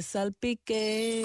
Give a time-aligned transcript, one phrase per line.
[0.00, 1.22] te.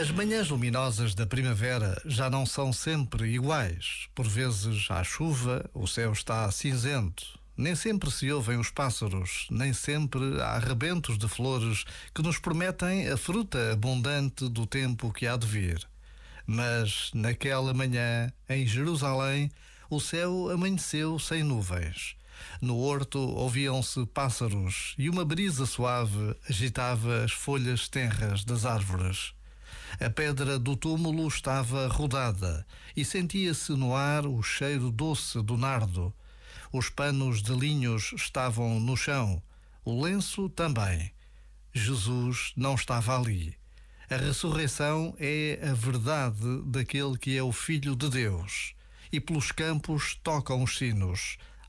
[0.00, 4.08] As manhãs luminosas da primavera já não são sempre iguais.
[4.14, 7.38] Por vezes há chuva, o céu está cinzento.
[7.56, 11.84] Nem sempre se ouvem os pássaros, nem sempre há rebentos de flores
[12.14, 15.86] que nos prometem a fruta abundante do tempo que há de vir.
[16.46, 19.50] Mas naquela manhã, em Jerusalém,
[19.90, 22.16] o céu amanheceu sem nuvens.
[22.60, 29.34] No horto ouviam-se pássaros e uma brisa suave agitava as folhas tenras das árvores.
[30.00, 32.66] A pedra do túmulo estava rodada
[32.96, 36.12] e sentia-se no ar o cheiro doce do nardo.
[36.72, 39.42] Os panos de linhos estavam no chão,
[39.84, 41.12] o lenço também.
[41.74, 43.56] Jesus não estava ali.
[44.10, 48.74] A ressurreição é a verdade daquele que é o Filho de Deus.
[49.10, 51.38] E pelos campos tocam os sinos.